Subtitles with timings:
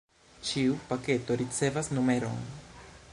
[0.51, 2.43] Ĉiu paketo ricevas numeron.